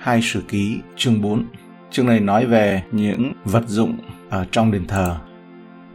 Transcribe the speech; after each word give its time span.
hai 0.00 0.22
sử 0.22 0.42
ký 0.48 0.80
chương 0.96 1.22
4. 1.22 1.44
Chương 1.90 2.06
này 2.06 2.20
nói 2.20 2.46
về 2.46 2.82
những 2.92 3.32
vật 3.44 3.68
dụng 3.68 3.96
ở 4.30 4.46
trong 4.50 4.72
đền 4.72 4.86
thờ. 4.86 5.16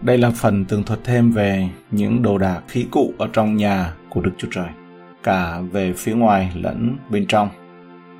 Đây 0.02 0.18
là 0.18 0.30
phần 0.30 0.66
tường 0.66 0.84
thuật 0.84 1.00
thêm 1.04 1.32
về 1.32 1.70
những 1.92 2.22
đồ 2.22 2.38
đạc 2.38 2.62
khí 2.68 2.86
cụ 2.92 3.14
ở 3.18 3.28
trong 3.34 3.58
nhà 3.58 3.94
của 4.10 4.22
Đức 4.22 4.32
Chúa 4.38 4.48
Trời, 4.52 4.68
cả 5.24 5.60
về 5.72 5.94
phía 5.94 6.16
ngoài 6.16 6.52
lẫn 6.56 6.98
bên 7.10 7.26
trong. 7.28 7.50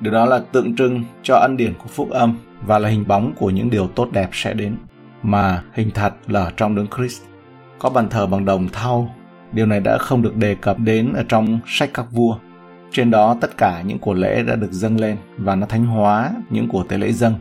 Điều 0.00 0.12
đó 0.12 0.24
là 0.24 0.38
tượng 0.38 0.76
trưng 0.76 1.04
cho 1.22 1.36
ân 1.36 1.56
điển 1.56 1.74
của 1.78 1.88
phúc 1.88 2.10
âm 2.10 2.36
và 2.66 2.78
là 2.78 2.88
hình 2.88 3.04
bóng 3.08 3.32
của 3.36 3.50
những 3.50 3.70
điều 3.70 3.88
tốt 3.88 4.08
đẹp 4.12 4.28
sẽ 4.32 4.54
đến, 4.54 4.76
mà 5.22 5.62
hình 5.72 5.90
thật 5.94 6.14
là 6.26 6.40
ở 6.40 6.50
trong 6.56 6.74
đấng 6.74 6.86
Christ. 6.96 7.22
Có 7.78 7.90
bàn 7.90 8.08
thờ 8.08 8.26
bằng 8.26 8.44
đồng 8.44 8.68
thau, 8.68 9.14
điều 9.52 9.66
này 9.66 9.80
đã 9.80 9.98
không 9.98 10.22
được 10.22 10.36
đề 10.36 10.54
cập 10.54 10.78
đến 10.78 11.12
ở 11.12 11.24
trong 11.28 11.58
sách 11.66 11.90
các 11.94 12.06
vua. 12.12 12.38
Trên 12.92 13.10
đó 13.10 13.36
tất 13.40 13.56
cả 13.56 13.82
những 13.86 13.98
của 13.98 14.14
lễ 14.14 14.42
đã 14.42 14.56
được 14.56 14.72
dâng 14.72 15.00
lên 15.00 15.16
và 15.38 15.54
nó 15.54 15.66
thánh 15.66 15.86
hóa 15.86 16.30
những 16.50 16.68
của 16.68 16.82
tế 16.82 16.98
lễ 16.98 17.12
dâng. 17.12 17.34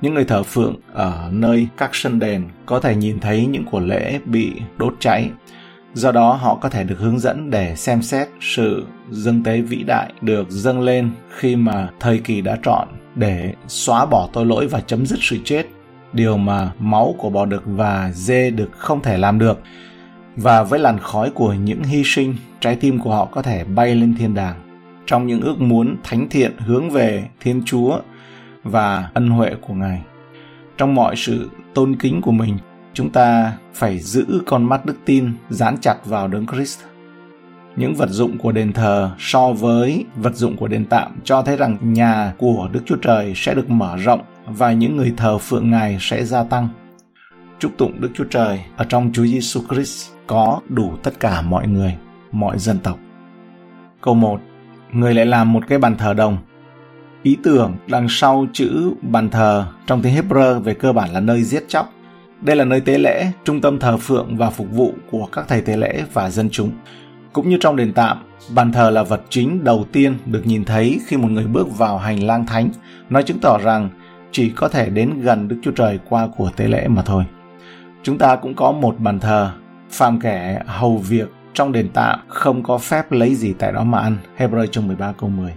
Những 0.00 0.14
người 0.14 0.24
thờ 0.24 0.42
phượng 0.42 0.76
ở 0.92 1.28
nơi 1.32 1.68
các 1.76 1.90
sân 1.92 2.18
đền 2.18 2.44
có 2.66 2.80
thể 2.80 2.96
nhìn 2.96 3.20
thấy 3.20 3.46
những 3.46 3.64
của 3.64 3.80
lễ 3.80 4.20
bị 4.24 4.52
đốt 4.76 4.94
cháy. 5.00 5.30
Do 5.94 6.12
đó 6.12 6.32
họ 6.32 6.54
có 6.54 6.68
thể 6.68 6.84
được 6.84 6.98
hướng 6.98 7.18
dẫn 7.18 7.50
để 7.50 7.76
xem 7.76 8.02
xét 8.02 8.28
sự 8.40 8.86
dâng 9.10 9.42
tế 9.42 9.60
vĩ 9.60 9.82
đại 9.82 10.12
được 10.20 10.50
dâng 10.50 10.80
lên 10.80 11.10
khi 11.36 11.56
mà 11.56 11.88
thời 12.00 12.18
kỳ 12.18 12.40
đã 12.40 12.58
trọn 12.62 12.88
để 13.14 13.54
xóa 13.68 14.06
bỏ 14.06 14.28
tội 14.32 14.46
lỗi 14.46 14.66
và 14.66 14.80
chấm 14.80 15.06
dứt 15.06 15.18
sự 15.22 15.38
chết, 15.44 15.66
điều 16.12 16.36
mà 16.36 16.70
máu 16.78 17.14
của 17.18 17.30
bò 17.30 17.44
đực 17.44 17.62
và 17.66 18.10
dê 18.14 18.50
đực 18.50 18.70
không 18.72 19.02
thể 19.02 19.18
làm 19.18 19.38
được. 19.38 19.60
Và 20.36 20.62
với 20.62 20.78
làn 20.78 20.98
khói 20.98 21.30
của 21.30 21.52
những 21.52 21.82
hy 21.82 22.02
sinh, 22.04 22.34
trái 22.60 22.76
tim 22.76 22.98
của 22.98 23.10
họ 23.14 23.24
có 23.24 23.42
thể 23.42 23.64
bay 23.64 23.94
lên 23.94 24.14
thiên 24.18 24.34
đàng. 24.34 24.56
Trong 25.06 25.26
những 25.26 25.40
ước 25.40 25.60
muốn 25.60 25.96
thánh 26.04 26.28
thiện 26.28 26.52
hướng 26.58 26.90
về 26.90 27.28
Thiên 27.40 27.62
Chúa 27.64 27.98
và 28.64 29.10
ân 29.14 29.30
huệ 29.30 29.50
của 29.60 29.74
Ngài. 29.74 30.02
Trong 30.76 30.94
mọi 30.94 31.16
sự 31.16 31.50
tôn 31.74 31.96
kính 31.96 32.22
của 32.22 32.32
mình, 32.32 32.58
chúng 32.94 33.10
ta 33.10 33.52
phải 33.74 33.98
giữ 33.98 34.42
con 34.46 34.64
mắt 34.64 34.86
đức 34.86 34.96
tin 35.04 35.32
dán 35.50 35.76
chặt 35.80 35.96
vào 36.04 36.28
đấng 36.28 36.46
Christ. 36.46 36.80
Những 37.76 37.94
vật 37.94 38.08
dụng 38.10 38.38
của 38.38 38.52
đền 38.52 38.72
thờ 38.72 39.10
so 39.18 39.52
với 39.52 40.04
vật 40.16 40.34
dụng 40.34 40.56
của 40.56 40.68
đền 40.68 40.84
tạm 40.84 41.16
cho 41.24 41.42
thấy 41.42 41.56
rằng 41.56 41.78
nhà 41.80 42.32
của 42.38 42.68
Đức 42.72 42.80
Chúa 42.86 42.96
Trời 42.96 43.32
sẽ 43.36 43.54
được 43.54 43.70
mở 43.70 43.96
rộng 43.96 44.20
và 44.46 44.72
những 44.72 44.96
người 44.96 45.14
thờ 45.16 45.38
phượng 45.38 45.70
Ngài 45.70 45.98
sẽ 46.00 46.24
gia 46.24 46.44
tăng. 46.44 46.68
Chúc 47.58 47.72
tụng 47.78 48.00
Đức 48.00 48.10
Chúa 48.14 48.24
Trời 48.24 48.60
ở 48.76 48.84
trong 48.88 49.10
Chúa 49.12 49.26
Giêsu 49.26 49.60
Christ 49.70 50.10
có 50.26 50.60
đủ 50.68 50.92
tất 51.02 51.20
cả 51.20 51.42
mọi 51.42 51.68
người, 51.68 51.94
mọi 52.32 52.58
dân 52.58 52.78
tộc. 52.78 52.98
Câu 54.00 54.14
1. 54.14 54.40
Người 54.92 55.14
lại 55.14 55.26
làm 55.26 55.52
một 55.52 55.64
cái 55.68 55.78
bàn 55.78 55.96
thờ 55.96 56.14
đồng 56.14 56.38
Ý 57.22 57.36
tưởng 57.42 57.76
đằng 57.86 58.06
sau 58.08 58.46
chữ 58.52 58.90
bàn 59.02 59.30
thờ 59.30 59.66
trong 59.86 60.02
tiếng 60.02 60.14
Hebrew 60.14 60.60
về 60.60 60.74
cơ 60.74 60.92
bản 60.92 61.10
là 61.12 61.20
nơi 61.20 61.42
giết 61.42 61.64
chóc. 61.68 61.92
Đây 62.40 62.56
là 62.56 62.64
nơi 62.64 62.80
tế 62.80 62.98
lễ, 62.98 63.26
trung 63.44 63.60
tâm 63.60 63.78
thờ 63.78 63.96
phượng 63.96 64.36
và 64.36 64.50
phục 64.50 64.70
vụ 64.70 64.94
của 65.10 65.26
các 65.32 65.44
thầy 65.48 65.60
tế 65.60 65.76
lễ 65.76 66.04
và 66.12 66.30
dân 66.30 66.48
chúng. 66.50 66.70
Cũng 67.32 67.48
như 67.48 67.56
trong 67.60 67.76
đền 67.76 67.92
tạm, 67.92 68.18
bàn 68.54 68.72
thờ 68.72 68.90
là 68.90 69.02
vật 69.02 69.20
chính 69.28 69.64
đầu 69.64 69.84
tiên 69.92 70.14
được 70.26 70.46
nhìn 70.46 70.64
thấy 70.64 71.00
khi 71.06 71.16
một 71.16 71.30
người 71.30 71.46
bước 71.46 71.78
vào 71.78 71.98
hành 71.98 72.22
lang 72.22 72.46
thánh, 72.46 72.70
nói 73.10 73.22
chứng 73.22 73.38
tỏ 73.38 73.58
rằng 73.58 73.90
chỉ 74.32 74.50
có 74.50 74.68
thể 74.68 74.90
đến 74.90 75.20
gần 75.20 75.48
Đức 75.48 75.56
Chúa 75.62 75.70
Trời 75.70 75.98
qua 76.08 76.28
của 76.36 76.50
tế 76.56 76.68
lễ 76.68 76.88
mà 76.88 77.02
thôi. 77.02 77.24
Chúng 78.06 78.18
ta 78.18 78.36
cũng 78.36 78.54
có 78.54 78.72
một 78.72 78.96
bàn 78.98 79.20
thờ, 79.20 79.50
phàm 79.90 80.20
kẻ 80.20 80.62
hầu 80.66 80.98
việc 80.98 81.28
trong 81.54 81.72
đền 81.72 81.88
tạm 81.94 82.18
không 82.28 82.62
có 82.62 82.78
phép 82.78 83.12
lấy 83.12 83.34
gì 83.34 83.54
tại 83.58 83.72
đó 83.72 83.84
mà 83.84 83.98
ăn. 83.98 84.16
Hebrew 84.38 84.66
chương 84.66 84.86
13 84.86 85.12
câu 85.12 85.30
10. 85.30 85.52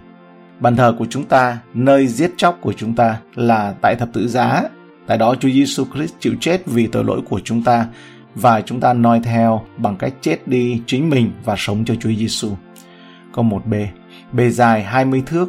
Bàn 0.60 0.76
thờ 0.76 0.94
của 0.98 1.06
chúng 1.10 1.24
ta, 1.24 1.58
nơi 1.74 2.06
giết 2.06 2.30
chóc 2.36 2.58
của 2.60 2.72
chúng 2.72 2.94
ta 2.94 3.20
là 3.34 3.74
tại 3.80 3.94
thập 3.94 4.08
tự 4.12 4.28
giá. 4.28 4.62
Tại 5.06 5.18
đó 5.18 5.34
Chúa 5.34 5.48
Giêsu 5.48 5.84
Christ 5.94 6.14
chịu 6.20 6.32
chết 6.40 6.66
vì 6.66 6.86
tội 6.86 7.04
lỗi 7.04 7.20
của 7.28 7.40
chúng 7.44 7.62
ta 7.62 7.86
và 8.34 8.60
chúng 8.60 8.80
ta 8.80 8.92
noi 8.92 9.20
theo 9.24 9.62
bằng 9.76 9.96
cách 9.96 10.12
chết 10.20 10.48
đi 10.48 10.82
chính 10.86 11.10
mình 11.10 11.32
và 11.44 11.54
sống 11.58 11.84
cho 11.84 11.94
Chúa 11.94 12.12
Giêsu. 12.12 12.48
Câu 13.34 13.44
1b. 13.44 13.86
Bề 14.32 14.50
dài 14.50 14.82
20 14.82 15.22
thước. 15.26 15.48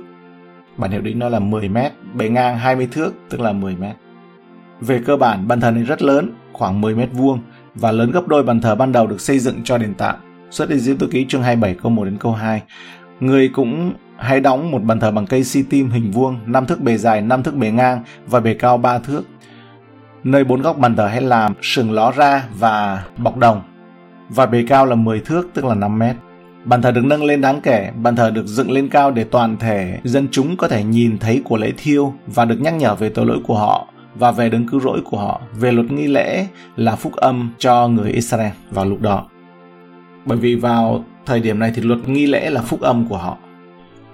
Bản 0.77 0.91
hiệu 0.91 1.01
định 1.01 1.19
nó 1.19 1.29
là 1.29 1.39
10 1.39 1.69
mét, 1.69 1.91
bề 2.13 2.29
ngang 2.29 2.57
20 2.57 2.87
thước 2.91 3.13
tức 3.29 3.41
là 3.41 3.51
10 3.51 3.75
mét. 3.75 3.95
Về 4.81 5.01
cơ 5.05 5.17
bản, 5.17 5.47
bàn 5.47 5.59
thờ 5.59 5.71
này 5.71 5.83
rất 5.83 6.01
lớn, 6.01 6.31
khoảng 6.53 6.81
10 6.81 6.95
mét 6.95 7.09
vuông 7.13 7.39
và 7.75 7.91
lớn 7.91 8.11
gấp 8.11 8.27
đôi 8.27 8.43
bàn 8.43 8.61
thờ 8.61 8.75
ban 8.75 8.91
đầu 8.91 9.07
được 9.07 9.21
xây 9.21 9.39
dựng 9.39 9.63
cho 9.63 9.77
đền 9.77 9.93
tạm. 9.93 10.15
Xuất 10.51 10.69
Ê 10.69 10.77
Diễm 10.77 10.97
Tô 10.97 11.07
Ký 11.11 11.25
chương 11.29 11.43
27 11.43 11.75
câu 11.83 11.91
1 11.91 12.05
đến 12.05 12.17
câu 12.17 12.31
2. 12.31 12.61
Người 13.19 13.47
cũng 13.47 13.93
hãy 14.17 14.39
đóng 14.39 14.71
một 14.71 14.83
bàn 14.83 14.99
thờ 14.99 15.11
bằng 15.11 15.25
cây 15.25 15.43
si 15.43 15.63
tim 15.69 15.89
hình 15.89 16.11
vuông, 16.11 16.39
5 16.45 16.65
thước 16.65 16.81
bề 16.81 16.97
dài, 16.97 17.21
5 17.21 17.43
thước 17.43 17.55
bề 17.55 17.71
ngang 17.71 18.03
và 18.27 18.39
bề 18.39 18.53
cao 18.53 18.77
3 18.77 18.99
thước. 18.99 19.23
Nơi 20.23 20.43
bốn 20.43 20.61
góc 20.61 20.77
bàn 20.77 20.95
thờ 20.95 21.07
hãy 21.07 21.21
làm 21.21 21.53
sừng 21.61 21.91
ló 21.91 22.11
ra 22.11 22.47
và 22.59 23.03
bọc 23.17 23.37
đồng. 23.37 23.61
Và 24.29 24.45
bề 24.45 24.63
cao 24.67 24.85
là 24.85 24.95
10 24.95 25.19
thước 25.19 25.49
tức 25.53 25.65
là 25.65 25.75
5 25.75 25.99
mét. 25.99 26.15
Bàn 26.65 26.81
thờ 26.81 26.91
được 26.91 27.05
nâng 27.05 27.23
lên 27.23 27.41
đáng 27.41 27.61
kể, 27.61 27.91
bàn 27.95 28.15
thờ 28.15 28.31
được 28.31 28.45
dựng 28.45 28.71
lên 28.71 28.89
cao 28.89 29.11
để 29.11 29.23
toàn 29.23 29.57
thể 29.57 29.99
dân 30.03 30.27
chúng 30.31 30.57
có 30.57 30.67
thể 30.67 30.83
nhìn 30.83 31.17
thấy 31.17 31.41
của 31.43 31.57
lễ 31.57 31.71
thiêu 31.77 32.13
và 32.27 32.45
được 32.45 32.61
nhắc 32.61 32.73
nhở 32.73 32.95
về 32.95 33.09
tội 33.09 33.25
lỗi 33.25 33.39
của 33.43 33.57
họ 33.57 33.87
và 34.15 34.31
về 34.31 34.49
đấng 34.49 34.67
cứu 34.67 34.79
rỗi 34.79 35.01
của 35.05 35.17
họ, 35.17 35.41
về 35.59 35.71
luật 35.71 35.91
nghi 35.91 36.07
lễ 36.07 36.47
là 36.75 36.95
phúc 36.95 37.15
âm 37.15 37.51
cho 37.57 37.87
người 37.87 38.11
Israel 38.11 38.51
vào 38.71 38.85
lúc 38.85 39.01
đó. 39.01 39.27
Bởi 40.25 40.37
vì 40.37 40.55
vào 40.55 41.03
thời 41.25 41.39
điểm 41.39 41.59
này 41.59 41.71
thì 41.75 41.81
luật 41.81 42.09
nghi 42.09 42.27
lễ 42.27 42.49
là 42.49 42.61
phúc 42.61 42.81
âm 42.81 43.05
của 43.07 43.17
họ. 43.17 43.37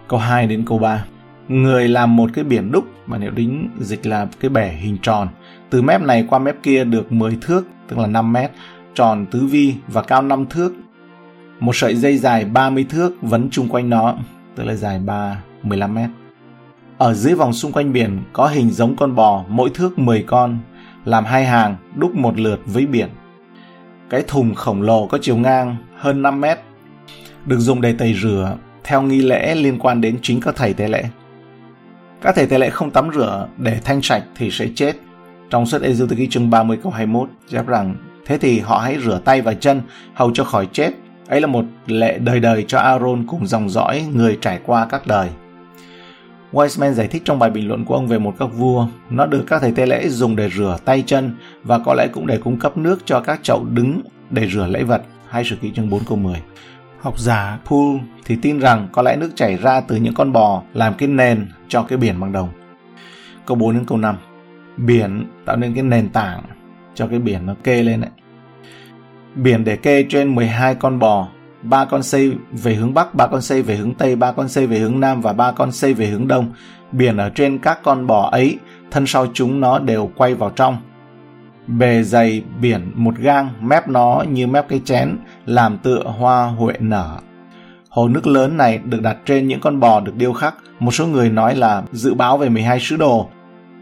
Câu 0.08 0.20
2 0.20 0.48
đến 0.48 0.64
câu 0.66 0.80
3. 0.80 1.06
Người 1.48 1.88
làm 1.88 2.16
một 2.16 2.30
cái 2.34 2.44
biển 2.44 2.72
đúc, 2.72 2.86
bản 3.06 3.22
hiệu 3.22 3.32
đính 3.32 3.70
dịch 3.80 4.06
là 4.06 4.28
cái 4.40 4.50
bể 4.50 4.68
hình 4.68 4.98
tròn. 5.02 5.28
Từ 5.70 5.82
mép 5.82 6.02
này 6.02 6.26
qua 6.30 6.40
mép 6.40 6.64
kia 6.64 6.84
được 6.84 7.12
10 7.12 7.38
thước, 7.42 7.68
tức 7.88 8.00
là 8.00 8.08
5 8.08 8.34
mét, 8.34 8.52
tròn 8.94 9.26
tứ 9.32 9.46
vi 9.46 9.76
và 9.88 10.02
cao 10.02 10.22
5 10.22 10.46
thước. 10.50 10.74
Một 11.60 11.76
sợi 11.76 11.96
dây 11.96 12.18
dài 12.18 12.46
30 12.46 12.86
thước 12.90 13.22
vấn 13.22 13.50
chung 13.50 13.70
quanh 13.70 13.90
nó, 13.90 14.16
tức 14.56 14.64
là 14.64 14.74
dài 14.74 15.00
3, 15.00 15.42
15 15.64 15.94
mét. 15.94 16.10
Ở 16.98 17.14
dưới 17.14 17.34
vòng 17.34 17.54
xung 17.54 17.72
quanh 17.72 17.94
biển 17.94 18.24
có 18.34 18.48
hình 18.48 18.72
giống 18.72 18.96
con 18.96 19.16
bò, 19.16 19.44
mỗi 19.48 19.70
thước 19.74 20.00
10 20.00 20.24
con, 20.28 20.60
làm 21.06 21.26
hai 21.26 21.46
hàng, 21.46 21.76
đúc 21.96 22.16
một 22.16 22.40
lượt 22.40 22.60
với 22.66 22.86
biển. 22.86 23.10
Cái 24.10 24.24
thùng 24.28 24.56
khổng 24.56 24.82
lồ 24.82 25.08
có 25.08 25.18
chiều 25.22 25.38
ngang 25.38 25.76
hơn 25.98 26.22
5 26.22 26.42
mét, 26.42 26.60
được 27.46 27.60
dùng 27.60 27.82
để 27.82 27.94
tẩy 27.94 28.14
rửa 28.22 28.58
theo 28.84 29.02
nghi 29.02 29.22
lễ 29.22 29.56
liên 29.56 29.80
quan 29.80 30.02
đến 30.02 30.18
chính 30.22 30.42
các 30.42 30.56
thầy 30.56 30.74
tế 30.74 30.88
lễ. 30.88 31.04
Các 32.22 32.36
thầy 32.36 32.48
tế 32.48 32.58
lễ 32.58 32.70
không 32.70 32.92
tắm 32.92 33.10
rửa 33.16 33.48
để 33.58 33.80
thanh 33.84 34.02
sạch 34.02 34.24
thì 34.36 34.52
sẽ 34.52 34.68
chết. 34.76 34.94
Trong 35.50 35.66
suốt 35.66 35.82
ê 35.82 35.94
Tô 36.00 36.16
Ký 36.18 36.28
chương 36.30 36.50
30 36.50 36.78
câu 36.84 36.92
21 36.92 37.30
chép 37.50 37.68
rằng 37.68 37.96
thế 38.26 38.38
thì 38.38 38.60
họ 38.60 38.78
hãy 38.78 38.98
rửa 39.06 39.22
tay 39.26 39.42
và 39.42 39.54
chân 39.54 39.82
hầu 40.14 40.32
cho 40.34 40.44
khỏi 40.44 40.68
chết. 40.72 40.92
Ấy 41.28 41.42
là 41.42 41.48
một 41.48 41.66
lệ 41.88 42.20
đời 42.20 42.40
đời 42.40 42.66
cho 42.68 42.80
Aaron 42.80 43.28
cùng 43.28 43.48
dòng 43.48 43.70
dõi 43.70 44.06
người 44.14 44.38
trải 44.42 44.60
qua 44.66 44.88
các 44.90 45.08
đời. 45.08 45.30
Wiseman 46.52 46.94
giải 46.94 47.08
thích 47.08 47.22
trong 47.26 47.40
bài 47.40 47.50
bình 47.50 47.68
luận 47.68 47.86
của 47.86 47.96
ông 47.96 48.08
về 48.08 48.20
một 48.20 48.36
các 48.40 48.46
vua, 48.46 48.88
nó 49.10 49.26
được 49.26 49.44
các 49.48 49.62
thầy 49.62 49.72
tế 49.72 49.86
lễ 49.86 50.10
dùng 50.10 50.36
để 50.36 50.50
rửa 50.50 50.78
tay 50.86 51.04
chân 51.06 51.36
và 51.64 51.80
có 51.80 51.94
lẽ 51.94 52.08
cũng 52.08 52.28
để 52.28 52.38
cung 52.38 52.60
cấp 52.60 52.78
nước 52.78 53.00
cho 53.06 53.20
các 53.20 53.40
chậu 53.44 53.66
đứng 53.66 54.02
để 54.30 54.48
rửa 54.48 54.68
lễ 54.68 54.84
vật. 54.84 55.02
Hai 55.30 55.44
sử 55.44 55.56
ký 55.56 55.72
chương 55.76 55.90
4 55.90 56.02
câu 56.08 56.18
10. 56.18 56.42
Học 57.00 57.20
giả 57.20 57.60
Poole 57.66 58.04
thì 58.26 58.38
tin 58.42 58.60
rằng 58.60 58.88
có 58.92 59.02
lẽ 59.02 59.16
nước 59.16 59.32
chảy 59.36 59.58
ra 59.58 59.82
từ 59.82 59.96
những 59.96 60.14
con 60.14 60.34
bò 60.34 60.64
làm 60.74 60.94
cái 60.94 61.08
nền 61.08 61.48
cho 61.68 61.84
cái 61.84 61.98
biển 61.98 62.20
bằng 62.20 62.32
đồng. 62.32 62.50
Câu 63.46 63.58
4 63.58 63.74
đến 63.74 63.86
câu 63.86 63.98
5. 63.98 64.16
Biển 64.78 65.26
tạo 65.46 65.58
nên 65.58 65.74
cái 65.74 65.84
nền 65.84 66.10
tảng 66.10 66.44
cho 66.96 67.08
cái 67.08 67.20
biển 67.20 67.46
nó 67.46 67.56
kê 67.64 67.84
lên 67.84 68.02
đấy. 68.02 68.10
Biển 69.36 69.64
để 69.64 69.76
kê 69.76 70.06
trên 70.10 70.36
12 70.36 70.76
con 70.76 71.00
bò, 71.00 71.28
ba 71.62 71.86
con 71.86 72.04
xây 72.04 72.34
về 72.52 72.74
hướng 72.74 72.94
bắc, 72.94 73.16
ba 73.16 73.28
con 73.28 73.42
xây 73.42 73.62
về 73.62 73.76
hướng 73.76 73.94
tây, 73.94 74.16
ba 74.16 74.32
con 74.32 74.50
xây 74.50 74.68
về 74.68 74.80
hướng 74.80 75.00
nam 75.00 75.22
và 75.22 75.34
ba 75.34 75.52
con 75.52 75.72
xây 75.72 75.94
về 75.94 76.06
hướng 76.06 76.28
đông. 76.28 76.52
Biển 76.92 77.18
ở 77.18 77.30
trên 77.30 77.58
các 77.58 77.80
con 77.84 78.08
bò 78.08 78.30
ấy, 78.32 78.58
thân 78.92 79.08
sau 79.08 79.28
chúng 79.34 79.60
nó 79.60 79.80
đều 79.80 80.12
quay 80.16 80.34
vào 80.34 80.50
trong 80.50 80.78
bề 81.68 82.04
dày 82.04 82.44
biển 82.62 82.92
một 82.96 83.16
gang, 83.18 83.50
mép 83.62 83.88
nó 83.88 84.24
như 84.32 84.48
mép 84.48 84.70
cái 84.70 84.82
chén, 84.86 85.18
làm 85.46 85.78
tựa 85.78 86.04
hoa 86.04 86.46
huệ 86.46 86.74
nở. 86.80 87.18
Hồ 87.90 88.08
nước 88.08 88.28
lớn 88.28 88.58
này 88.58 88.78
được 88.78 89.02
đặt 89.02 89.18
trên 89.26 89.48
những 89.48 89.60
con 89.60 89.80
bò 89.80 90.00
được 90.00 90.16
điêu 90.16 90.34
khắc, 90.34 90.56
một 90.80 90.92
số 90.92 91.08
người 91.08 91.30
nói 91.30 91.56
là 91.56 91.84
dự 91.92 92.14
báo 92.14 92.38
về 92.38 92.50
12 92.50 92.80
sứ 92.80 92.98
đồ, 92.98 93.30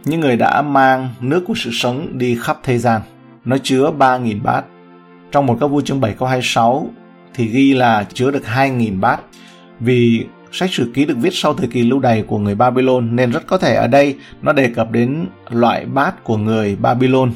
những 0.06 0.20
người 0.20 0.36
đã 0.38 0.62
mang 0.62 1.10
nước 1.22 1.44
của 1.48 1.54
sự 1.56 1.70
sống 1.74 2.18
đi 2.18 2.38
khắp 2.42 2.58
thế 2.64 2.78
gian. 2.78 3.02
Nó 3.46 3.58
chứa 3.64 3.92
3.000 3.98 4.44
bát. 4.44 4.64
Trong 5.32 5.46
một 5.46 5.58
các 5.62 5.68
vua 5.68 5.82
chương 5.82 6.02
7 6.02 6.14
câu 6.14 6.28
26 6.28 6.90
thì 7.36 7.48
ghi 7.48 7.74
là 7.74 8.06
chứa 8.14 8.32
được 8.32 8.44
2.000 8.56 9.00
bát. 9.00 9.22
Vì 9.80 10.26
sách 10.52 10.70
sử 10.74 10.92
ký 10.94 11.06
được 11.06 11.18
viết 11.18 11.34
sau 11.34 11.54
thời 11.54 11.68
kỳ 11.68 11.84
lưu 11.84 12.00
đày 12.00 12.22
của 12.22 12.38
người 12.38 12.56
Babylon 12.56 13.16
nên 13.16 13.32
rất 13.32 13.48
có 13.48 13.58
thể 13.58 13.76
ở 13.76 13.88
đây 13.88 14.16
nó 14.42 14.54
đề 14.54 14.68
cập 14.68 14.92
đến 14.92 15.26
loại 15.50 15.86
bát 15.86 16.24
của 16.24 16.38
người 16.38 16.76
Babylon 16.76 17.32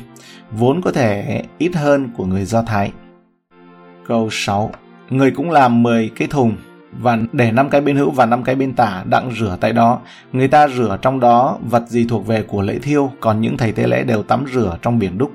vốn 0.52 0.82
có 0.82 0.92
thể 0.92 1.44
ít 1.58 1.76
hơn 1.76 2.10
của 2.18 2.26
người 2.26 2.46
Do 2.46 2.62
Thái. 2.62 2.92
Câu 4.08 4.30
6. 4.32 4.72
Người 5.10 5.32
cũng 5.32 5.52
làm 5.52 5.84
10 5.84 6.10
cái 6.16 6.28
thùng, 6.28 6.56
và 7.02 7.18
để 7.32 7.52
năm 7.52 7.70
cái 7.70 7.82
bên 7.82 7.96
hữu 7.96 8.12
và 8.12 8.26
năm 8.26 8.44
cái 8.44 8.56
bên 8.56 8.74
tả 8.74 9.04
đặng 9.06 9.32
rửa 9.40 9.58
tại 9.62 9.74
đó. 9.74 10.00
Người 10.34 10.48
ta 10.48 10.68
rửa 10.68 10.98
trong 11.02 11.20
đó 11.20 11.58
vật 11.70 11.84
gì 11.88 12.06
thuộc 12.10 12.28
về 12.28 12.44
của 12.44 12.62
lễ 12.62 12.80
thiêu, 12.80 13.12
còn 13.20 13.42
những 13.42 13.58
thầy 13.58 13.72
tế 13.72 13.88
lễ 13.88 14.04
đều 14.04 14.24
tắm 14.24 14.46
rửa 14.54 14.78
trong 14.82 15.00
biển 15.00 15.18
đúc. 15.18 15.32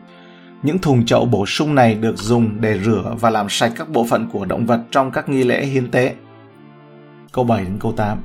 Những 0.65 0.79
thùng 0.79 1.07
chậu 1.07 1.27
bổ 1.27 1.47
sung 1.47 1.75
này 1.75 1.95
được 1.95 2.19
dùng 2.19 2.61
để 2.61 2.81
rửa 2.85 3.15
và 3.21 3.31
làm 3.31 3.47
sạch 3.49 3.73
các 3.77 3.89
bộ 3.89 4.07
phận 4.11 4.29
của 4.33 4.45
động 4.45 4.67
vật 4.67 4.81
trong 4.91 5.11
các 5.11 5.29
nghi 5.29 5.45
lễ 5.45 5.65
hiến 5.65 5.91
tế. 5.91 6.15
Câu 7.33 7.45
7 7.45 7.65
đến 7.65 7.77
câu 7.81 7.93
8 7.93 8.19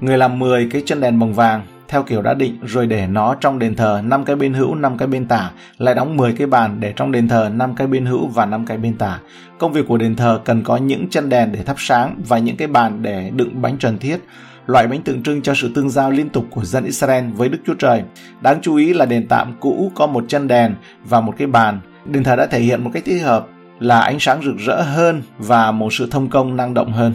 Người 0.00 0.18
làm 0.18 0.38
10 0.38 0.68
cái 0.70 0.82
chân 0.86 1.00
đèn 1.00 1.18
bằng 1.18 1.34
vàng 1.34 1.62
theo 1.88 2.02
kiểu 2.02 2.22
đã 2.22 2.34
định 2.34 2.58
rồi 2.62 2.86
để 2.86 3.06
nó 3.06 3.34
trong 3.40 3.58
đền 3.58 3.76
thờ 3.76 4.02
năm 4.04 4.24
cái 4.24 4.36
bên 4.36 4.54
hữu, 4.54 4.74
năm 4.74 4.98
cái 4.98 5.08
bên 5.08 5.26
tả, 5.26 5.50
lại 5.78 5.94
đóng 5.94 6.16
10 6.16 6.32
cái 6.32 6.46
bàn 6.46 6.76
để 6.80 6.92
trong 6.96 7.12
đền 7.12 7.28
thờ 7.28 7.50
năm 7.52 7.74
cái 7.74 7.86
bên 7.86 8.06
hữu 8.06 8.26
và 8.26 8.46
năm 8.46 8.66
cái 8.66 8.78
bên 8.78 8.94
tả. 8.94 9.20
Công 9.58 9.72
việc 9.72 9.88
của 9.88 9.96
đền 9.96 10.16
thờ 10.16 10.40
cần 10.44 10.62
có 10.62 10.76
những 10.76 11.08
chân 11.08 11.28
đèn 11.28 11.52
để 11.52 11.62
thắp 11.62 11.76
sáng 11.78 12.20
và 12.28 12.38
những 12.38 12.56
cái 12.56 12.68
bàn 12.68 13.02
để 13.02 13.30
đựng 13.34 13.62
bánh 13.62 13.78
trần 13.78 13.98
thiết, 13.98 14.18
loại 14.68 14.86
bánh 14.86 15.02
tượng 15.02 15.22
trưng 15.22 15.42
cho 15.42 15.54
sự 15.54 15.70
tương 15.74 15.90
giao 15.90 16.10
liên 16.10 16.28
tục 16.28 16.44
của 16.50 16.64
dân 16.64 16.84
Israel 16.84 17.24
với 17.30 17.48
Đức 17.48 17.58
Chúa 17.66 17.74
Trời. 17.74 18.02
Đáng 18.40 18.58
chú 18.62 18.76
ý 18.76 18.94
là 18.94 19.06
đền 19.06 19.26
tạm 19.28 19.54
cũ 19.60 19.92
có 19.94 20.06
một 20.06 20.24
chân 20.28 20.48
đèn 20.48 20.74
và 21.04 21.20
một 21.20 21.34
cái 21.38 21.46
bàn. 21.46 21.80
Đền 22.04 22.24
thờ 22.24 22.36
đã 22.36 22.46
thể 22.46 22.60
hiện 22.60 22.84
một 22.84 22.90
cách 22.94 23.02
thích 23.06 23.22
hợp 23.22 23.46
là 23.80 24.00
ánh 24.00 24.20
sáng 24.20 24.42
rực 24.42 24.56
rỡ 24.58 24.82
hơn 24.82 25.22
và 25.38 25.72
một 25.72 25.92
sự 25.92 26.08
thông 26.10 26.28
công 26.28 26.56
năng 26.56 26.74
động 26.74 26.92
hơn. 26.92 27.12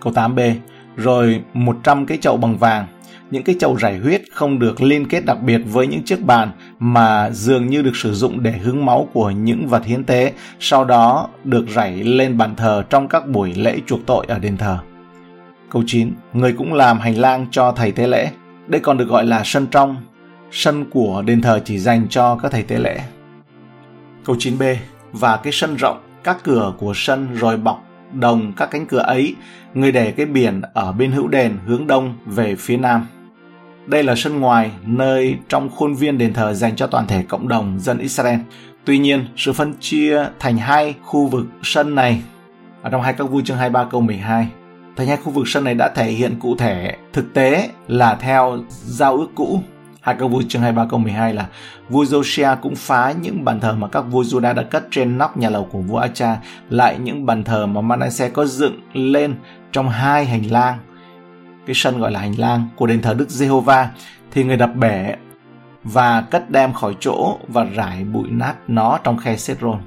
Câu 0.00 0.12
8b 0.12 0.54
Rồi 0.96 1.42
100 1.54 2.06
cái 2.06 2.18
chậu 2.18 2.36
bằng 2.36 2.58
vàng 2.58 2.86
những 3.30 3.42
cái 3.42 3.56
chậu 3.58 3.76
rải 3.76 3.98
huyết 3.98 4.22
không 4.32 4.58
được 4.58 4.82
liên 4.82 5.08
kết 5.08 5.24
đặc 5.24 5.42
biệt 5.42 5.58
với 5.58 5.86
những 5.86 6.02
chiếc 6.02 6.24
bàn 6.24 6.50
mà 6.78 7.30
dường 7.30 7.66
như 7.66 7.82
được 7.82 7.96
sử 7.96 8.14
dụng 8.14 8.42
để 8.42 8.52
hứng 8.52 8.86
máu 8.86 9.08
của 9.12 9.30
những 9.30 9.68
vật 9.68 9.84
hiến 9.84 10.04
tế, 10.04 10.32
sau 10.60 10.84
đó 10.84 11.28
được 11.44 11.66
rải 11.68 12.04
lên 12.04 12.38
bàn 12.38 12.56
thờ 12.56 12.84
trong 12.90 13.08
các 13.08 13.28
buổi 13.28 13.54
lễ 13.54 13.78
chuộc 13.86 14.00
tội 14.06 14.26
ở 14.28 14.38
đền 14.38 14.56
thờ. 14.56 14.78
Câu 15.74 15.82
9. 15.86 16.12
Người 16.32 16.52
cũng 16.52 16.72
làm 16.72 17.00
hành 17.00 17.18
lang 17.18 17.46
cho 17.50 17.72
thầy 17.72 17.92
tế 17.92 18.06
lễ. 18.06 18.30
Đây 18.66 18.80
còn 18.80 18.98
được 18.98 19.08
gọi 19.08 19.26
là 19.26 19.42
sân 19.44 19.66
trong. 19.66 19.96
Sân 20.50 20.84
của 20.90 21.22
đền 21.26 21.40
thờ 21.42 21.60
chỉ 21.64 21.78
dành 21.78 22.06
cho 22.08 22.36
các 22.42 22.52
thầy 22.52 22.62
tế 22.62 22.78
lễ. 22.78 23.00
Câu 24.24 24.36
9b. 24.36 24.76
Và 25.12 25.36
cái 25.36 25.52
sân 25.52 25.76
rộng, 25.76 26.00
các 26.24 26.38
cửa 26.42 26.72
của 26.78 26.92
sân 26.96 27.34
rồi 27.34 27.56
bọc 27.56 27.84
đồng 28.12 28.52
các 28.56 28.70
cánh 28.70 28.86
cửa 28.86 28.98
ấy, 28.98 29.34
người 29.74 29.92
để 29.92 30.10
cái 30.10 30.26
biển 30.26 30.60
ở 30.74 30.92
bên 30.92 31.12
hữu 31.12 31.28
đền 31.28 31.58
hướng 31.66 31.86
đông 31.86 32.14
về 32.26 32.56
phía 32.56 32.76
nam. 32.76 33.06
Đây 33.86 34.02
là 34.02 34.14
sân 34.16 34.40
ngoài, 34.40 34.70
nơi 34.86 35.36
trong 35.48 35.68
khuôn 35.68 35.94
viên 35.94 36.18
đền 36.18 36.32
thờ 36.32 36.54
dành 36.54 36.76
cho 36.76 36.86
toàn 36.86 37.06
thể 37.06 37.22
cộng 37.28 37.48
đồng 37.48 37.80
dân 37.80 37.98
Israel. 37.98 38.38
Tuy 38.84 38.98
nhiên, 38.98 39.26
sự 39.36 39.52
phân 39.52 39.74
chia 39.80 40.24
thành 40.38 40.56
hai 40.56 40.94
khu 41.02 41.26
vực 41.26 41.46
sân 41.62 41.94
này 41.94 42.22
ở 42.82 42.90
trong 42.90 43.02
hai 43.02 43.12
các 43.12 43.24
vui 43.24 43.42
chương 43.44 43.56
23 43.56 43.84
câu 43.90 44.00
12 44.00 44.48
thành 44.96 45.06
hai 45.06 45.16
khu 45.16 45.32
vực 45.32 45.48
sân 45.48 45.64
này 45.64 45.74
đã 45.74 45.88
thể 45.88 46.10
hiện 46.10 46.40
cụ 46.40 46.56
thể 46.56 46.96
thực 47.12 47.34
tế 47.34 47.70
là 47.88 48.14
theo 48.14 48.58
giao 48.68 49.16
ước 49.16 49.28
cũ 49.34 49.60
hai 50.04 50.16
câu 50.18 50.28
vui 50.28 50.44
chương 50.48 50.62
23 50.62 50.86
câu 50.90 51.00
12 51.00 51.34
là, 51.34 51.46
vua 51.88 52.04
Josiah 52.04 52.56
cũng 52.56 52.76
phá 52.76 53.14
những 53.22 53.44
bàn 53.44 53.60
thờ 53.60 53.74
mà 53.74 53.88
các 53.88 54.00
vua 54.00 54.22
juda 54.22 54.54
đã 54.54 54.62
cất 54.62 54.86
trên 54.90 55.18
nóc 55.18 55.36
nhà 55.36 55.50
lầu 55.50 55.68
của 55.72 55.78
vua 55.78 55.98
Acha, 55.98 56.36
lại 56.70 56.98
những 56.98 57.26
bàn 57.26 57.44
thờ 57.44 57.66
mà 57.66 57.80
Manasseh 57.80 58.32
có 58.32 58.46
dựng 58.46 58.80
lên 58.94 59.34
trong 59.72 59.88
hai 59.88 60.24
hành 60.24 60.50
lang 60.50 60.78
cái 61.66 61.74
sân 61.74 62.00
gọi 62.00 62.10
là 62.10 62.20
hành 62.20 62.38
lang 62.38 62.68
của 62.76 62.86
đền 62.86 63.02
thờ 63.02 63.14
Đức 63.14 63.30
Giê-hô-va, 63.30 63.90
thì 64.30 64.44
người 64.44 64.56
đập 64.56 64.70
bể 64.76 65.14
và 65.84 66.20
cất 66.20 66.50
đem 66.50 66.72
khỏi 66.72 66.96
chỗ 67.00 67.38
và 67.48 67.64
rải 67.64 68.04
bụi 68.04 68.28
nát 68.30 68.54
nó 68.68 68.98
trong 69.04 69.18
khe 69.18 69.36
Sethron. 69.36 69.80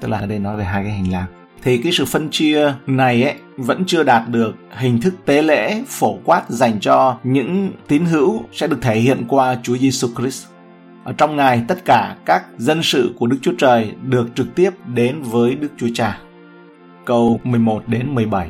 Tức 0.00 0.08
là 0.08 0.18
ở 0.18 0.26
đây 0.26 0.38
nói 0.38 0.56
về 0.56 0.64
hai 0.64 0.82
cái 0.82 0.92
hành 0.92 1.12
lang. 1.12 1.37
Thì 1.62 1.78
cái 1.78 1.92
sự 1.92 2.04
phân 2.04 2.28
chia 2.30 2.72
này 2.86 3.22
ấy 3.22 3.34
vẫn 3.56 3.84
chưa 3.86 4.02
đạt 4.02 4.28
được 4.28 4.54
hình 4.76 5.00
thức 5.00 5.14
tế 5.24 5.42
lễ 5.42 5.82
phổ 5.86 6.18
quát 6.24 6.42
dành 6.48 6.80
cho 6.80 7.18
những 7.24 7.70
tín 7.88 8.04
hữu 8.04 8.42
sẽ 8.52 8.66
được 8.66 8.78
thể 8.82 8.94
hiện 8.94 9.24
qua 9.28 9.56
Chúa 9.62 9.76
Giêsu 9.76 10.08
Christ. 10.16 10.46
Ở 11.04 11.12
trong 11.12 11.36
Ngài, 11.36 11.62
tất 11.68 11.84
cả 11.84 12.16
các 12.24 12.44
dân 12.58 12.82
sự 12.82 13.14
của 13.18 13.26
Đức 13.26 13.38
Chúa 13.42 13.52
Trời 13.58 13.92
được 14.02 14.28
trực 14.34 14.54
tiếp 14.54 14.70
đến 14.94 15.22
với 15.22 15.54
Đức 15.54 15.68
Chúa 15.76 15.88
Cha. 15.94 16.18
Câu 17.04 17.40
11 17.44 17.82
đến 17.86 18.14
17 18.14 18.48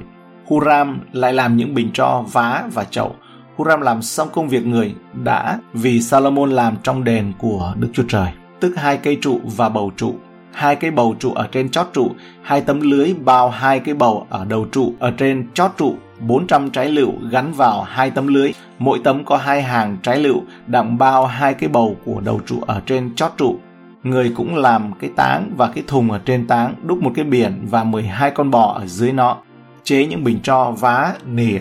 Huram 0.49 1.01
lại 1.13 1.33
làm 1.33 1.57
những 1.57 1.75
bình 1.75 1.91
tro, 1.93 2.25
vá 2.33 2.65
và 2.75 2.85
chậu. 2.85 3.15
Huram 3.57 3.81
làm 3.81 4.03
xong 4.03 4.29
công 4.33 4.49
việc 4.49 4.67
người 4.67 4.95
đã 5.25 5.59
vì 5.73 6.01
Salomon 6.01 6.51
làm 6.51 6.77
trong 6.83 7.05
đền 7.05 7.33
của 7.39 7.75
Đức 7.79 7.89
Chúa 7.93 8.03
Trời, 8.09 8.29
tức 8.61 8.77
hai 8.77 8.97
cây 8.97 9.19
trụ 9.21 9.41
và 9.57 9.69
bầu 9.69 9.93
trụ, 9.97 10.15
hai 10.53 10.77
cái 10.77 10.91
bầu 10.91 11.17
trụ 11.19 11.33
ở 11.33 11.49
trên 11.53 11.71
chót 11.71 11.87
trụ, 11.93 12.11
hai 12.43 12.61
tấm 12.61 12.81
lưới 12.81 13.15
bao 13.25 13.51
hai 13.51 13.81
cái 13.81 13.95
bầu 13.95 14.27
ở 14.31 14.45
đầu 14.45 14.67
trụ 14.73 14.95
ở 14.99 15.11
trên 15.11 15.47
chót 15.55 15.71
trụ, 15.77 15.95
400 16.21 16.71
trái 16.71 16.91
lựu 16.91 17.13
gắn 17.31 17.53
vào 17.53 17.83
hai 17.83 18.11
tấm 18.11 18.27
lưới, 18.27 18.53
mỗi 18.79 19.01
tấm 19.05 19.25
có 19.25 19.37
hai 19.37 19.63
hàng 19.63 19.97
trái 20.03 20.19
lựu 20.19 20.43
đặng 20.67 20.99
bao 20.99 21.27
hai 21.27 21.55
cái 21.55 21.69
bầu 21.69 21.97
của 22.05 22.21
đầu 22.21 22.41
trụ 22.47 22.61
ở 22.67 22.81
trên 22.87 23.15
chót 23.15 23.33
trụ. 23.37 23.57
Người 24.03 24.33
cũng 24.37 24.57
làm 24.57 24.93
cái 25.01 25.11
táng 25.17 25.51
và 25.57 25.69
cái 25.75 25.85
thùng 25.87 26.11
ở 26.11 26.21
trên 26.25 26.47
táng, 26.47 26.75
đúc 26.83 27.03
một 27.03 27.13
cái 27.15 27.25
biển 27.25 27.67
và 27.71 27.85
12 27.85 28.31
con 28.31 28.51
bò 28.51 28.73
ở 28.73 28.87
dưới 28.87 29.13
nó 29.13 29.37
chế 29.85 30.07
những 30.07 30.25
bình 30.25 30.41
tro 30.43 30.71
vá 30.71 31.13
nỉa 31.27 31.61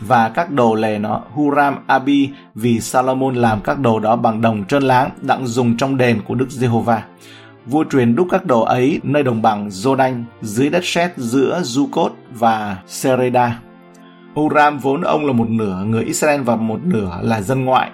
và 0.00 0.28
các 0.28 0.50
đồ 0.50 0.74
lề 0.74 0.98
nó 0.98 1.20
Huram 1.30 1.76
Abi 1.86 2.30
vì 2.54 2.80
Salomon 2.80 3.34
làm 3.34 3.60
các 3.60 3.78
đồ 3.78 4.00
đó 4.00 4.16
bằng 4.16 4.40
đồng 4.40 4.64
trơn 4.64 4.82
láng 4.82 5.10
đặng 5.20 5.46
dùng 5.46 5.76
trong 5.76 5.96
đền 5.96 6.20
của 6.24 6.34
Đức 6.34 6.50
Giê-hô-va. 6.50 7.02
Vua 7.66 7.84
truyền 7.90 8.14
đúc 8.14 8.26
các 8.30 8.46
đồ 8.46 8.62
ấy 8.62 9.00
nơi 9.02 9.22
đồng 9.22 9.42
bằng 9.42 9.68
Jordan 9.68 10.24
dưới 10.40 10.68
đất 10.68 10.84
sét 10.84 11.12
giữa 11.16 11.62
Zukot 11.64 12.10
và 12.30 12.82
Sereda. 12.86 13.60
Uram 14.40 14.78
vốn 14.78 15.00
ông 15.00 15.26
là 15.26 15.32
một 15.32 15.50
nửa 15.50 15.84
người 15.84 16.04
Israel 16.04 16.40
và 16.40 16.56
một 16.56 16.80
nửa 16.84 17.18
là 17.22 17.40
dân 17.40 17.64
ngoại. 17.64 17.90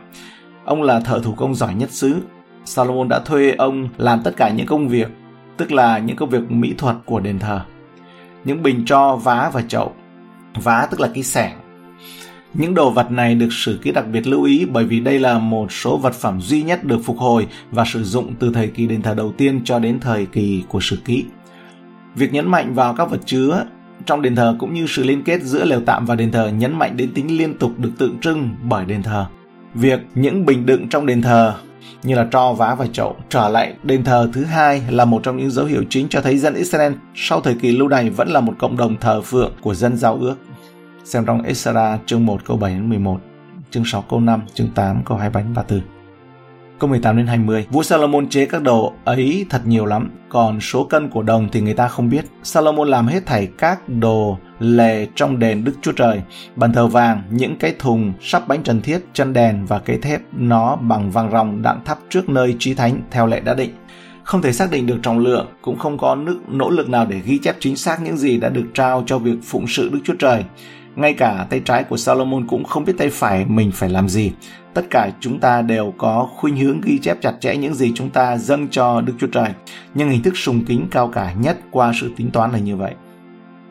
Ông 0.64 0.82
là 0.82 1.00
thợ 1.00 1.20
thủ 1.24 1.32
công 1.32 1.54
giỏi 1.54 1.74
nhất 1.74 1.90
xứ. 1.90 2.16
Salomon 2.64 3.08
đã 3.08 3.18
thuê 3.18 3.54
ông 3.58 3.88
làm 3.96 4.20
tất 4.24 4.36
cả 4.36 4.48
những 4.48 4.66
công 4.66 4.88
việc, 4.88 5.08
tức 5.56 5.72
là 5.72 5.98
những 5.98 6.16
công 6.16 6.28
việc 6.28 6.50
mỹ 6.50 6.74
thuật 6.78 6.96
của 7.04 7.20
đền 7.20 7.38
thờ 7.38 7.60
những 8.44 8.62
bình 8.62 8.82
cho 8.86 9.16
vá 9.16 9.50
và 9.52 9.62
chậu. 9.68 9.92
Vá 10.54 10.88
tức 10.90 11.00
là 11.00 11.08
cái 11.14 11.22
sẻng. 11.22 11.58
Những 12.54 12.74
đồ 12.74 12.90
vật 12.90 13.10
này 13.10 13.34
được 13.34 13.48
sử 13.50 13.78
ký 13.82 13.92
đặc 13.92 14.04
biệt 14.12 14.26
lưu 14.26 14.42
ý 14.42 14.64
bởi 14.64 14.84
vì 14.84 15.00
đây 15.00 15.18
là 15.18 15.38
một 15.38 15.72
số 15.72 15.96
vật 15.96 16.14
phẩm 16.14 16.40
duy 16.40 16.62
nhất 16.62 16.84
được 16.84 16.98
phục 17.04 17.18
hồi 17.18 17.46
và 17.70 17.84
sử 17.84 18.04
dụng 18.04 18.34
từ 18.38 18.50
thời 18.54 18.68
kỳ 18.68 18.86
đền 18.86 19.02
thờ 19.02 19.14
đầu 19.14 19.32
tiên 19.36 19.60
cho 19.64 19.78
đến 19.78 20.00
thời 20.00 20.26
kỳ 20.26 20.62
của 20.68 20.80
sử 20.80 20.96
ký. 21.04 21.24
Việc 22.14 22.32
nhấn 22.32 22.50
mạnh 22.50 22.74
vào 22.74 22.94
các 22.94 23.10
vật 23.10 23.20
chứa 23.26 23.64
trong 24.06 24.22
đền 24.22 24.36
thờ 24.36 24.56
cũng 24.58 24.74
như 24.74 24.86
sự 24.88 25.04
liên 25.04 25.22
kết 25.22 25.42
giữa 25.42 25.64
lều 25.64 25.80
tạm 25.86 26.06
và 26.06 26.14
đền 26.14 26.32
thờ 26.32 26.50
nhấn 26.58 26.78
mạnh 26.78 26.96
đến 26.96 27.10
tính 27.14 27.38
liên 27.38 27.58
tục 27.58 27.72
được 27.78 27.90
tượng 27.98 28.18
trưng 28.18 28.48
bởi 28.62 28.84
đền 28.84 29.02
thờ. 29.02 29.26
Việc 29.74 30.00
những 30.14 30.46
bình 30.46 30.66
đựng 30.66 30.88
trong 30.88 31.06
đền 31.06 31.22
thờ 31.22 31.54
như 32.02 32.14
là 32.14 32.26
tro, 32.30 32.52
vá 32.52 32.74
và 32.74 32.86
chậu. 32.92 33.16
Trở 33.28 33.48
lại 33.48 33.74
đền 33.82 34.04
thờ 34.04 34.30
thứ 34.32 34.44
hai 34.44 34.82
là 34.90 35.04
một 35.04 35.22
trong 35.22 35.36
những 35.36 35.50
dấu 35.50 35.66
hiệu 35.66 35.84
chính 35.90 36.08
cho 36.08 36.20
thấy 36.20 36.38
dân 36.38 36.54
Israel 36.54 36.92
sau 37.14 37.40
thời 37.40 37.54
kỳ 37.54 37.72
lưu 37.72 37.88
đày 37.88 38.10
vẫn 38.10 38.28
là 38.28 38.40
một 38.40 38.54
cộng 38.58 38.76
đồng 38.76 38.96
thờ 39.00 39.20
phượng 39.20 39.52
của 39.60 39.74
dân 39.74 39.96
giao 39.96 40.14
ước. 40.16 40.34
Xem 41.04 41.24
trong 41.24 41.42
Esra 41.42 41.98
chương 42.06 42.26
1 42.26 42.44
câu 42.44 42.56
7 42.56 42.72
đến 42.72 42.88
11, 42.88 43.20
chương 43.70 43.84
6 43.84 44.02
câu 44.02 44.20
5, 44.20 44.42
chương 44.54 44.68
8 44.74 45.02
câu 45.04 45.18
2 45.18 45.30
bánh 45.30 45.52
và 45.54 45.62
từ. 45.62 45.80
Câu 46.78 46.90
18 46.90 47.16
đến 47.16 47.26
20, 47.26 47.66
vua 47.70 47.82
Salomon 47.82 48.28
chế 48.28 48.46
các 48.46 48.62
đồ 48.62 48.92
ấy 49.04 49.46
thật 49.50 49.62
nhiều 49.66 49.86
lắm, 49.86 50.10
còn 50.28 50.60
số 50.60 50.84
cân 50.84 51.08
của 51.08 51.22
đồng 51.22 51.48
thì 51.52 51.60
người 51.60 51.74
ta 51.74 51.88
không 51.88 52.08
biết. 52.08 52.24
Salomon 52.42 52.88
làm 52.88 53.06
hết 53.06 53.26
thảy 53.26 53.48
các 53.58 53.88
đồ 53.88 54.38
lề 54.58 55.06
trong 55.14 55.38
đền 55.38 55.64
Đức 55.64 55.72
Chúa 55.82 55.92
Trời, 55.92 56.22
bàn 56.56 56.72
thờ 56.72 56.86
vàng, 56.86 57.22
những 57.30 57.56
cái 57.56 57.74
thùng, 57.78 58.12
sắp 58.20 58.48
bánh 58.48 58.62
trần 58.62 58.80
thiết, 58.80 58.98
chân 59.12 59.32
đèn 59.32 59.66
và 59.66 59.78
cái 59.78 59.98
thép 59.98 60.20
nó 60.32 60.76
bằng 60.76 61.10
vàng 61.10 61.30
ròng 61.32 61.62
đặng 61.62 61.80
thắp 61.84 61.98
trước 62.10 62.28
nơi 62.28 62.56
trí 62.58 62.74
thánh 62.74 63.02
theo 63.10 63.26
lệ 63.26 63.40
đã 63.40 63.54
định. 63.54 63.70
Không 64.22 64.42
thể 64.42 64.52
xác 64.52 64.70
định 64.70 64.86
được 64.86 64.98
trọng 65.02 65.18
lượng, 65.18 65.46
cũng 65.62 65.78
không 65.78 65.98
có 65.98 66.14
nước 66.14 66.40
nỗ 66.48 66.70
lực 66.70 66.88
nào 66.88 67.06
để 67.06 67.20
ghi 67.24 67.38
chép 67.38 67.56
chính 67.60 67.76
xác 67.76 68.02
những 68.02 68.16
gì 68.16 68.38
đã 68.38 68.48
được 68.48 68.66
trao 68.74 69.02
cho 69.06 69.18
việc 69.18 69.36
phụng 69.44 69.66
sự 69.68 69.90
Đức 69.92 70.00
Chúa 70.04 70.14
Trời. 70.18 70.44
Ngay 70.98 71.12
cả 71.12 71.46
tay 71.50 71.60
trái 71.64 71.84
của 71.84 71.96
Salomon 71.96 72.46
cũng 72.46 72.64
không 72.64 72.84
biết 72.84 72.92
tay 72.98 73.10
phải 73.10 73.44
mình 73.44 73.70
phải 73.74 73.88
làm 73.88 74.08
gì. 74.08 74.32
Tất 74.74 74.82
cả 74.90 75.10
chúng 75.20 75.40
ta 75.40 75.62
đều 75.62 75.94
có 75.98 76.28
khuynh 76.36 76.56
hướng 76.56 76.80
ghi 76.80 76.98
chép 76.98 77.16
chặt 77.20 77.32
chẽ 77.40 77.56
những 77.56 77.74
gì 77.74 77.92
chúng 77.94 78.10
ta 78.10 78.36
dâng 78.36 78.68
cho 78.68 79.00
Đức 79.00 79.12
Chúa 79.18 79.26
Trời. 79.26 79.48
Nhưng 79.94 80.10
hình 80.10 80.22
thức 80.22 80.36
sùng 80.36 80.64
kính 80.64 80.86
cao 80.90 81.08
cả 81.08 81.32
nhất 81.32 81.58
qua 81.70 81.92
sự 82.00 82.10
tính 82.16 82.30
toán 82.30 82.52
là 82.52 82.58
như 82.58 82.76
vậy. 82.76 82.94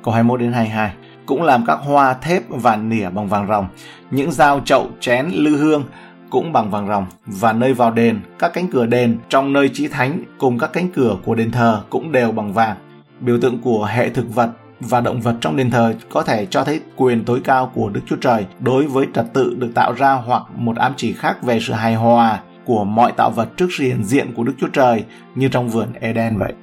Câu 0.04 0.14
21 0.14 0.40
đến 0.40 0.54
22 0.54 0.92
cũng 1.26 1.44
làm 1.44 1.66
các 1.66 1.76
hoa 1.76 2.14
thép 2.14 2.44
và 2.50 2.76
nỉa 2.76 3.10
bằng 3.10 3.28
vàng 3.28 3.48
ròng, 3.48 3.68
những 4.12 4.32
dao 4.32 4.62
chậu 4.66 4.88
chén 5.00 5.30
lư 5.34 5.58
hương 5.58 5.84
cũng 6.30 6.54
bằng 6.54 6.72
vàng 6.72 6.88
ròng 6.88 7.06
và 7.26 7.54
nơi 7.54 7.74
vào 7.74 7.92
đền, 7.92 8.20
các 8.40 8.52
cánh 8.54 8.68
cửa 8.68 8.86
đền 8.86 9.18
trong 9.30 9.54
nơi 9.54 9.70
chí 9.74 9.88
thánh 9.88 10.24
cùng 10.38 10.60
các 10.60 10.74
cánh 10.74 10.90
cửa 10.96 11.18
của 11.26 11.36
đền 11.36 11.52
thờ 11.52 11.82
cũng 11.90 12.12
đều 12.12 12.32
bằng 12.32 12.54
vàng. 12.54 12.78
Biểu 13.20 13.40
tượng 13.40 13.60
của 13.62 13.86
hệ 13.86 14.10
thực 14.10 14.36
vật 14.36 14.50
và 14.80 15.02
động 15.02 15.22
vật 15.22 15.36
trong 15.42 15.56
đền 15.56 15.72
thờ 15.72 15.94
có 16.10 16.24
thể 16.24 16.46
cho 16.46 16.64
thấy 16.64 16.80
quyền 16.96 17.26
tối 17.26 17.42
cao 17.44 17.72
của 17.76 17.90
Đức 17.90 18.02
Chúa 18.06 18.16
Trời 18.16 18.46
đối 18.60 18.88
với 18.88 19.08
trật 19.14 19.26
tự 19.34 19.56
được 19.58 19.72
tạo 19.76 19.94
ra 19.94 20.14
hoặc 20.14 20.44
một 20.56 20.78
ám 20.78 20.94
chỉ 20.98 21.14
khác 21.14 21.44
về 21.44 21.60
sự 21.62 21.74
hài 21.74 21.96
hòa 21.96 22.40
của 22.66 22.84
mọi 22.84 23.12
tạo 23.12 23.32
vật 23.32 23.50
trước 23.58 23.68
sự 23.78 23.84
hiện 23.84 24.04
diện 24.04 24.34
của 24.34 24.44
Đức 24.44 24.54
Chúa 24.60 24.68
Trời 24.68 25.04
như 25.36 25.48
trong 25.48 25.70
vườn 25.70 25.88
Eden 26.00 26.38
vậy. 26.38 26.54